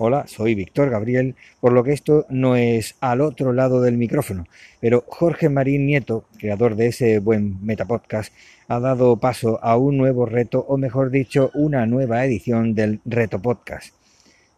[0.00, 4.46] Hola, soy Víctor Gabriel, por lo que esto no es al otro lado del micrófono,
[4.80, 8.32] pero Jorge Marín Nieto, creador de ese buen metapodcast,
[8.68, 13.42] ha dado paso a un nuevo reto, o mejor dicho, una nueva edición del Reto
[13.42, 13.92] Podcast,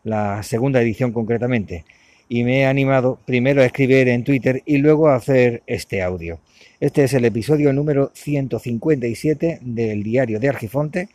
[0.04, 1.86] la segunda edición concretamente,
[2.28, 6.38] y me he animado primero a escribir en Twitter y luego a hacer este audio.
[6.80, 11.08] Este es el episodio número 157 del diario de Argifonte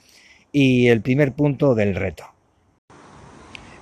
[0.52, 2.35] y el primer punto del reto.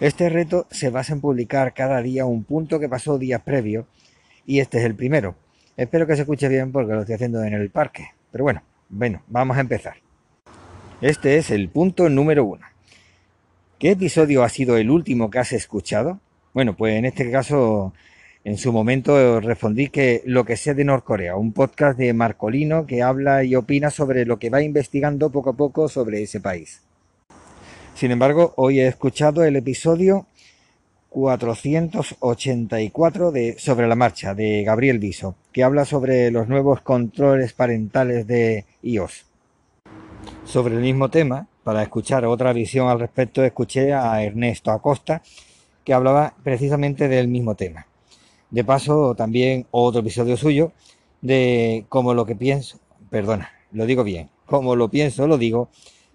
[0.04, 3.86] Este reto se basa en publicar cada día un punto que pasó días previos
[4.46, 5.38] y este es el primero.
[5.78, 8.10] Espero que se escuche bien porque lo estoy haciendo en el parque.
[8.30, 9.96] Pero bueno, bueno, vamos a empezar.
[11.00, 12.66] Este es el punto número uno.
[13.80, 16.20] ¿Qué episodio ha sido el último que has escuchado?
[16.54, 17.94] Bueno, pues en este caso,
[18.44, 23.02] en su momento respondí que lo que sé de Norcorea, un podcast de Marcolino que
[23.02, 26.82] habla y opina sobre lo que va investigando poco a poco sobre ese país.
[27.96, 30.26] Sin embargo, hoy he escuchado el episodio
[31.10, 38.26] 484 de Sobre la Marcha de Gabriel Viso, que habla sobre los nuevos controles parentales
[38.26, 39.28] de iOS.
[40.44, 45.22] Sobre el mismo tema, para escuchar otra visión al respecto, escuché a Ernesto Acosta,
[45.84, 47.86] que hablaba precisamente del mismo tema.
[48.50, 50.72] De paso, también otro episodio suyo
[51.22, 52.80] de cómo lo que pienso,
[53.12, 55.70] perdona, lo digo bien, como lo pienso, lo digo,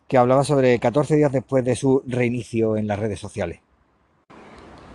[0.09, 3.61] que hablaba sobre 14 días después de su reinicio en las redes sociales.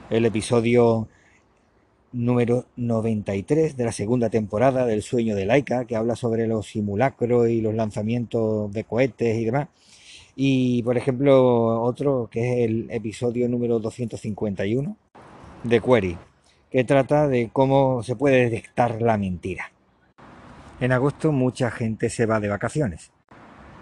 [0.10, 1.08] El episodio
[2.12, 7.48] número 93 de la segunda temporada del Sueño de Laika, que habla sobre los simulacros
[7.50, 9.68] y los lanzamientos de cohetes y demás.
[10.36, 14.98] Y, por ejemplo, otro que es el episodio número 251
[15.64, 16.18] de Query,
[16.72, 19.72] que trata de cómo se puede detectar la mentira.
[20.80, 23.12] En agosto mucha gente se va de vacaciones,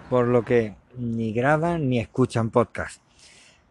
[0.10, 3.02] por lo que ni graban ni escuchan podcast.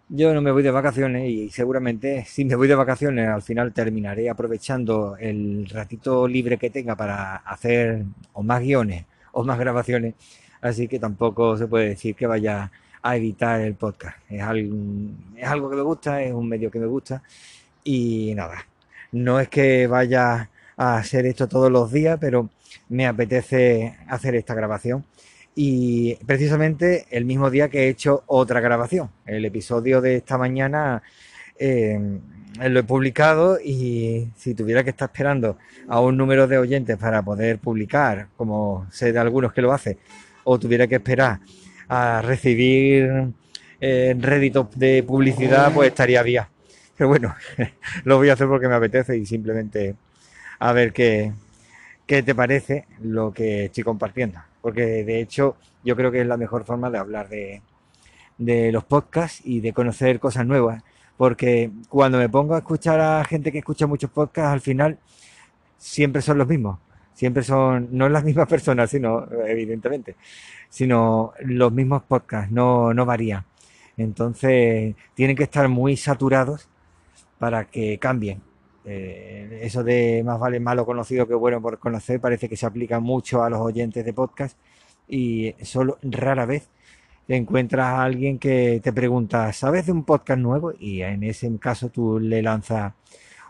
[0.08, 3.72] Yo no me voy de vacaciones y seguramente si me voy de vacaciones al final
[3.72, 10.14] terminaré aprovechando el ratito libre que tenga para hacer o más guiones o más grabaciones.
[10.60, 12.70] Así que tampoco se puede decir que vaya
[13.02, 14.18] a evitar el podcast.
[14.28, 14.76] Es algo,
[15.36, 17.22] es algo que me gusta, es un medio que me gusta
[17.84, 18.66] y nada.
[19.12, 22.50] No es que vaya a hacer esto todos los días, pero
[22.88, 25.04] me apetece hacer esta grabación
[25.54, 29.10] y precisamente el mismo día que he hecho otra grabación.
[29.26, 31.02] El episodio de esta mañana
[31.58, 32.20] em,
[32.58, 35.58] lo he publicado y si tuviera que estar esperando
[35.88, 39.98] a un número de oyentes para poder publicar, como sé de algunos que lo hacen,
[40.44, 41.40] o tuviera que esperar
[41.88, 43.32] a recibir
[43.80, 46.44] eh, réditos de publicidad, pues estaría bien.
[46.96, 47.34] Pero bueno,
[48.04, 49.96] lo voy a hacer porque me apetece y simplemente
[50.58, 51.32] a ver qué,
[52.06, 56.36] qué te parece lo que estoy compartiendo porque de hecho yo creo que es la
[56.36, 57.62] mejor forma de hablar de,
[58.72, 60.82] los podcasts y de conocer cosas nuevas,
[61.16, 64.98] porque cuando me pongo a escuchar a gente que escucha muchos podcasts, al final
[65.76, 66.78] siempre son los mismos,
[67.12, 70.16] siempre son, no las mismas personas, sino, evidentemente,
[70.68, 73.44] sino los mismos podcasts, no, no varían.
[73.96, 76.68] Entonces, tienen que estar muy saturados
[77.38, 78.42] para que cambien.
[78.84, 82.98] Eh, eso de más vale malo conocido que bueno por conocer parece que se aplica
[82.98, 84.56] mucho a los oyentes de podcast
[85.06, 86.70] y solo rara vez
[87.36, 90.72] encuentras a alguien que te pregunta, ¿sabes de un podcast nuevo?
[90.78, 92.92] Y en ese caso tú le lanzas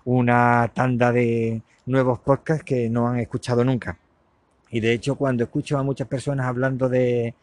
[0.04, 3.98] una tanda de nuevos podcasts que no han escuchado nunca.
[4.70, 7.34] Y de hecho cuando escucho a muchas personas hablando de,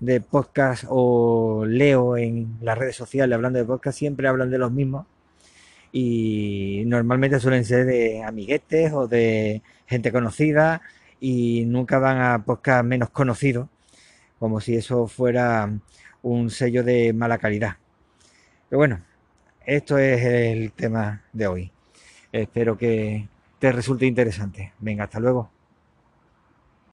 [0.00, 4.72] de podcast o leo en las redes sociales hablando de podcast, siempre hablan de los
[4.72, 5.06] mismos
[5.92, 10.80] y normalmente suelen ser de amiguetes o de gente conocida
[11.20, 13.68] y nunca van a podcast menos conocidos,
[14.38, 15.70] como si eso fuera
[16.22, 17.76] un sello de mala calidad.
[18.68, 19.00] Pero bueno,
[19.66, 21.72] esto es el tema de hoy.
[22.32, 23.28] Espero que
[23.58, 24.72] te resulte interesante.
[24.80, 25.61] Venga, hasta luego.